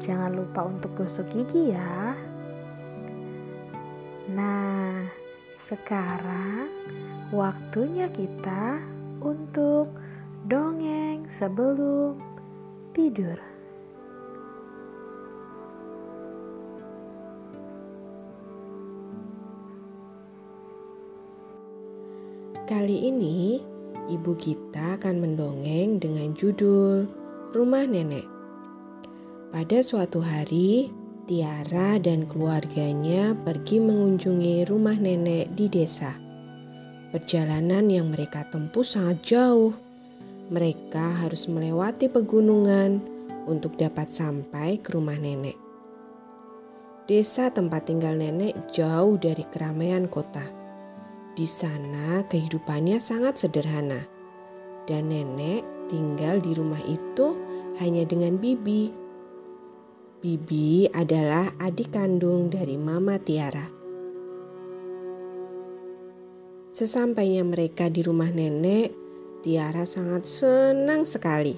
jangan 0.00 0.32
lupa 0.32 0.66
untuk 0.66 0.90
gosok 0.96 1.28
gigi 1.30 1.76
ya. 1.76 2.16
Nah, 4.32 5.04
sekarang 5.68 6.72
waktunya 7.30 8.08
kita 8.10 8.80
untuk 9.20 9.92
dongeng 10.48 11.28
sebelum 11.36 12.16
tidur. 12.96 13.36
Kali 22.70 23.10
ini, 23.10 23.58
ibu 24.06 24.32
kita 24.38 24.94
akan 24.94 25.18
mendongeng 25.18 25.98
dengan 25.98 26.30
judul 26.38 27.10
rumah 27.50 27.82
nenek. 27.82 28.39
Pada 29.50 29.82
suatu 29.82 30.22
hari, 30.22 30.94
Tiara 31.26 31.98
dan 31.98 32.22
keluarganya 32.22 33.34
pergi 33.34 33.82
mengunjungi 33.82 34.62
rumah 34.62 34.94
nenek 34.94 35.58
di 35.58 35.66
desa. 35.66 36.14
Perjalanan 37.10 37.90
yang 37.90 38.14
mereka 38.14 38.46
tempuh 38.46 38.86
sangat 38.86 39.26
jauh. 39.26 39.74
Mereka 40.54 41.26
harus 41.26 41.50
melewati 41.50 42.06
pegunungan 42.06 43.02
untuk 43.50 43.74
dapat 43.74 44.14
sampai 44.14 44.78
ke 44.78 44.94
rumah 44.94 45.18
nenek. 45.18 45.58
Desa 47.10 47.50
tempat 47.50 47.90
tinggal 47.90 48.22
nenek 48.22 48.54
jauh 48.70 49.18
dari 49.18 49.42
keramaian 49.50 50.06
kota. 50.06 50.46
Di 51.34 51.50
sana 51.50 52.22
kehidupannya 52.22 53.02
sangat 53.02 53.42
sederhana, 53.42 54.06
dan 54.86 55.10
nenek 55.10 55.66
tinggal 55.90 56.38
di 56.38 56.54
rumah 56.54 56.78
itu 56.86 57.34
hanya 57.82 58.06
dengan 58.06 58.38
Bibi. 58.38 59.09
Bibi 60.20 60.84
adalah 60.92 61.56
adik 61.56 61.96
kandung 61.96 62.52
dari 62.52 62.76
Mama 62.76 63.16
Tiara. 63.16 63.64
Sesampainya 66.68 67.40
mereka 67.40 67.88
di 67.88 68.04
rumah 68.04 68.28
nenek, 68.28 68.92
Tiara 69.40 69.88
sangat 69.88 70.28
senang 70.28 71.08
sekali. 71.08 71.56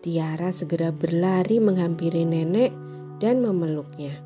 Tiara 0.00 0.56
segera 0.56 0.88
berlari 0.88 1.60
menghampiri 1.60 2.24
nenek 2.24 2.72
dan 3.20 3.44
memeluknya. 3.44 4.16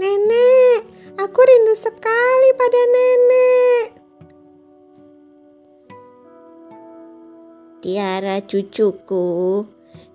Nenek, 0.00 0.88
aku 1.20 1.40
rindu 1.44 1.76
sekali 1.76 2.48
pada 2.56 2.80
nenek. 2.88 3.86
Tiara 7.84 8.40
cucuku, 8.40 9.28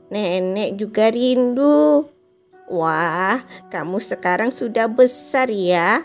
nenek 0.07 0.79
juga 0.79 1.11
rindu. 1.11 2.07
Wah, 2.67 3.39
kamu 3.71 3.97
sekarang 4.03 4.51
sudah 4.51 4.91
besar 4.91 5.47
ya. 5.47 6.03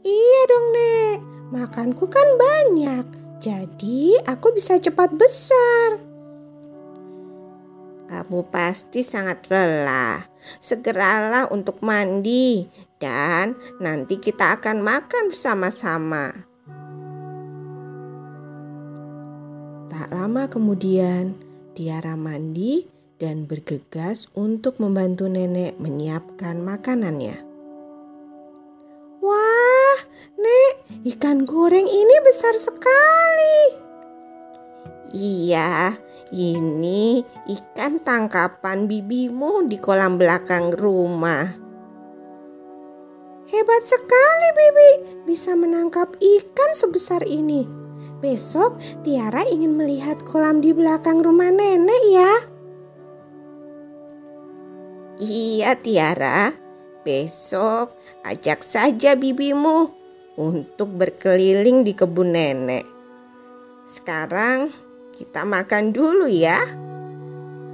Iya 0.00 0.40
dong, 0.48 0.66
Nek. 0.72 1.18
Makanku 1.50 2.06
kan 2.06 2.38
banyak, 2.38 3.06
jadi 3.42 4.22
aku 4.22 4.54
bisa 4.54 4.78
cepat 4.78 5.10
besar. 5.18 5.98
Kamu 8.06 8.46
pasti 8.54 9.02
sangat 9.02 9.50
lelah. 9.50 10.30
Segeralah 10.62 11.50
untuk 11.50 11.82
mandi, 11.82 12.70
dan 13.02 13.58
nanti 13.82 14.22
kita 14.22 14.62
akan 14.62 14.78
makan 14.82 15.30
bersama-sama. 15.30 16.26
Tak 19.90 20.08
lama 20.14 20.46
kemudian, 20.46 21.49
Tiara 21.80 22.12
mandi 22.12 22.84
dan 23.16 23.48
bergegas 23.48 24.28
untuk 24.36 24.76
membantu 24.84 25.32
nenek 25.32 25.80
menyiapkan 25.80 26.60
makanannya. 26.60 27.40
Wah, 29.24 29.96
Nek, 30.36 30.72
ikan 31.08 31.48
goreng 31.48 31.88
ini 31.88 32.16
besar 32.20 32.52
sekali. 32.60 33.80
Iya, 35.16 35.96
ini 36.36 37.24
ikan 37.48 38.04
tangkapan 38.04 38.84
bibimu 38.84 39.64
di 39.64 39.80
kolam 39.80 40.20
belakang 40.20 40.76
rumah. 40.76 41.48
Hebat 43.48 43.82
sekali, 43.88 44.48
Bibi, 44.52 44.90
bisa 45.24 45.56
menangkap 45.56 46.12
ikan 46.20 46.76
sebesar 46.76 47.24
ini. 47.24 47.79
Besok 48.20 48.76
Tiara 49.00 49.48
ingin 49.48 49.80
melihat 49.80 50.20
kolam 50.28 50.60
di 50.60 50.76
belakang 50.76 51.24
rumah 51.24 51.48
nenek 51.48 52.02
ya. 52.12 52.32
Iya 55.20 55.72
Tiara, 55.80 56.52
besok 57.00 57.96
ajak 58.24 58.60
saja 58.60 59.16
bibimu 59.16 59.92
untuk 60.36 60.92
berkeliling 61.00 61.80
di 61.80 61.96
kebun 61.96 62.36
nenek. 62.36 62.84
Sekarang 63.88 64.68
kita 65.16 65.48
makan 65.48 65.92
dulu 65.92 66.28
ya. 66.28 66.60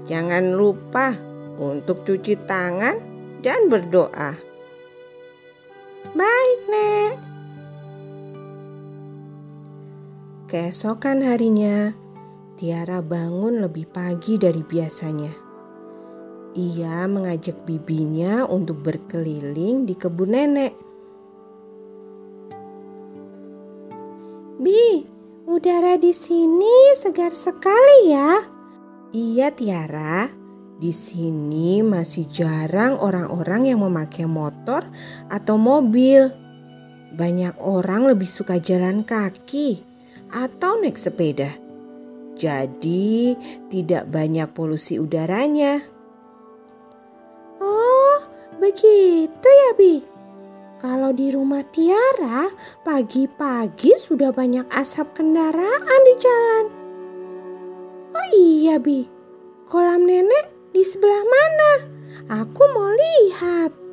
Jangan 0.06 0.54
lupa 0.54 1.14
untuk 1.58 2.06
cuci 2.06 2.38
tangan 2.46 2.98
dan 3.42 3.66
berdoa. 3.66 4.38
Baik, 6.14 6.60
Nek. 6.70 7.25
Keesokan 10.46 11.26
harinya, 11.26 11.90
Tiara 12.54 13.02
bangun 13.02 13.66
lebih 13.66 13.90
pagi 13.90 14.38
dari 14.38 14.62
biasanya. 14.62 15.34
Ia 16.54 17.02
mengajak 17.10 17.66
bibinya 17.66 18.46
untuk 18.46 18.78
berkeliling 18.78 19.90
di 19.90 19.98
kebun 19.98 20.38
nenek. 20.38 20.70
Bi, 24.62 25.02
udara 25.50 25.98
di 25.98 26.14
sini 26.14 26.94
segar 26.94 27.34
sekali 27.34 28.14
ya. 28.14 28.38
Iya 29.10 29.50
Tiara, 29.50 30.30
di 30.78 30.94
sini 30.94 31.82
masih 31.82 32.30
jarang 32.30 32.94
orang-orang 33.02 33.74
yang 33.74 33.82
memakai 33.82 34.30
motor 34.30 34.86
atau 35.26 35.58
mobil. 35.58 36.30
Banyak 37.18 37.58
orang 37.58 38.06
lebih 38.06 38.30
suka 38.30 38.62
jalan 38.62 39.02
kaki 39.02 39.95
atau 40.30 40.78
naik 40.80 40.98
sepeda. 40.98 41.50
Jadi 42.36 43.32
tidak 43.72 44.12
banyak 44.12 44.52
polusi 44.52 45.00
udaranya. 45.00 45.80
Oh, 47.62 48.18
begitu 48.60 49.48
ya 49.48 49.70
Bi. 49.72 50.04
Kalau 50.76 51.16
di 51.16 51.32
rumah 51.32 51.64
Tiara, 51.64 52.52
pagi-pagi 52.84 53.96
sudah 53.96 54.28
banyak 54.36 54.68
asap 54.68 55.16
kendaraan 55.16 56.00
di 56.04 56.14
jalan. 56.20 56.64
Oh 58.12 58.28
iya 58.36 58.76
Bi, 58.76 59.08
kolam 59.64 60.04
nenek 60.04 60.52
di 60.76 60.84
sebelah 60.84 61.24
mana? 61.24 61.72
Aku 62.44 62.62
mau 62.76 62.92
lihat. 62.92 63.85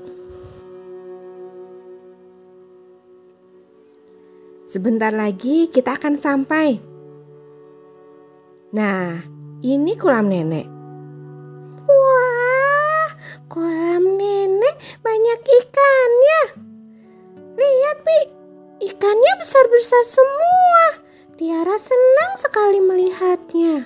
Sebentar 4.74 5.14
lagi 5.14 5.70
kita 5.70 5.94
akan 5.94 6.18
sampai. 6.18 6.82
Nah, 8.74 9.22
ini 9.62 9.94
kolam 10.02 10.26
nenek. 10.26 10.66
Wah, 11.86 13.06
kolam 13.46 14.18
nenek 14.18 14.74
banyak 15.06 15.40
ikannya. 15.46 16.44
Lihat, 17.54 17.98
Bi. 18.02 18.20
Ikannya 18.90 19.34
besar-besar 19.38 20.02
semua. 20.10 21.06
Tiara 21.38 21.78
senang 21.78 22.34
sekali 22.34 22.82
melihatnya. 22.82 23.86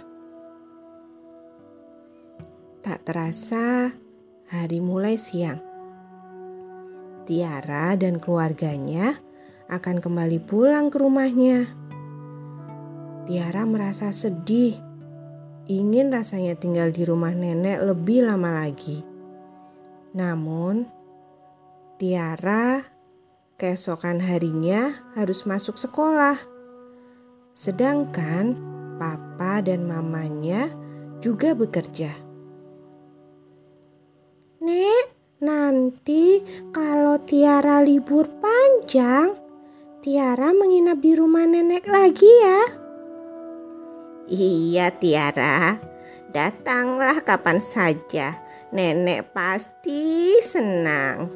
Tak 2.80 3.04
terasa, 3.04 3.92
hari 4.56 4.80
mulai 4.80 5.20
siang. 5.20 5.60
Tiara 7.28 8.00
dan 8.00 8.24
keluarganya 8.24 9.27
akan 9.68 10.00
kembali 10.00 10.40
pulang 10.44 10.88
ke 10.88 10.98
rumahnya. 11.00 11.68
Tiara 13.28 13.68
merasa 13.68 14.12
sedih 14.16 14.80
ingin 15.68 16.08
rasanya 16.12 16.56
tinggal 16.56 16.96
di 16.96 17.04
rumah 17.04 17.36
nenek 17.36 17.84
lebih 17.84 18.24
lama 18.24 18.56
lagi. 18.56 19.04
Namun, 20.16 20.88
Tiara 22.00 22.88
keesokan 23.60 24.24
harinya 24.24 24.96
harus 25.18 25.44
masuk 25.44 25.76
sekolah. 25.76 26.40
Sedangkan 27.52 28.56
papa 28.96 29.60
dan 29.60 29.84
mamanya 29.84 30.72
juga 31.20 31.58
bekerja. 31.58 32.14
Nek, 34.62 35.06
nanti 35.42 36.42
kalau 36.70 37.18
Tiara 37.26 37.82
libur 37.82 38.30
panjang, 38.40 39.47
Tiara 39.98 40.54
menginap 40.54 41.02
di 41.02 41.18
rumah 41.18 41.50
nenek 41.50 41.90
lagi 41.90 42.30
ya. 42.30 42.62
Iya 44.30 44.94
Tiara, 44.94 45.74
datanglah 46.30 47.26
kapan 47.26 47.58
saja. 47.58 48.38
Nenek 48.70 49.34
pasti 49.34 50.38
senang. 50.46 51.34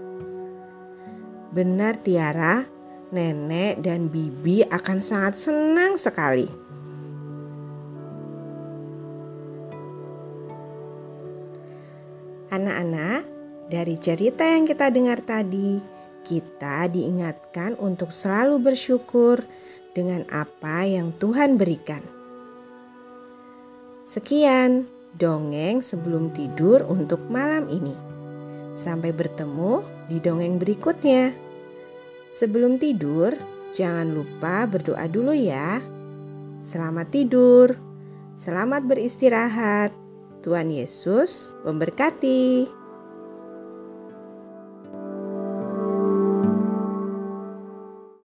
Benar 1.50 1.98
Tiara, 2.06 2.62
nenek 3.10 3.82
dan 3.82 4.14
bibi 4.14 4.62
akan 4.70 5.02
sangat 5.02 5.34
senang 5.42 5.98
sekali. 5.98 6.46
Anak-anak, 12.54 13.26
dari 13.74 13.98
cerita 13.98 14.46
yang 14.46 14.70
kita 14.70 14.94
dengar 14.94 15.18
tadi, 15.26 16.01
kita 16.22 16.90
diingatkan 16.90 17.76
untuk 17.82 18.14
selalu 18.14 18.72
bersyukur 18.72 19.42
dengan 19.92 20.24
apa 20.32 20.88
yang 20.88 21.12
Tuhan 21.18 21.60
berikan. 21.60 22.02
Sekian 24.02 24.88
dongeng 25.16 25.84
sebelum 25.84 26.32
tidur 26.34 26.84
untuk 26.88 27.22
malam 27.28 27.68
ini. 27.70 27.94
Sampai 28.72 29.12
bertemu 29.12 29.84
di 30.08 30.18
dongeng 30.24 30.56
berikutnya. 30.58 31.36
Sebelum 32.32 32.80
tidur, 32.80 33.36
jangan 33.76 34.16
lupa 34.16 34.64
berdoa 34.64 35.04
dulu 35.12 35.36
ya. 35.36 35.84
Selamat 36.64 37.12
tidur, 37.12 37.76
selamat 38.40 38.88
beristirahat. 38.88 39.92
Tuhan 40.42 40.74
Yesus 40.74 41.54
memberkati. 41.68 42.81